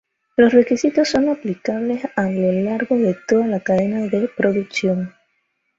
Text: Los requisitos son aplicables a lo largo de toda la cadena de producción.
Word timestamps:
Los 0.35 0.51
requisitos 0.53 1.09
son 1.09 1.29
aplicables 1.29 2.01
a 2.15 2.23
lo 2.27 2.51
largo 2.53 2.97
de 2.97 3.15
toda 3.27 3.45
la 3.45 3.59
cadena 3.59 4.07
de 4.07 4.27
producción. 4.35 5.13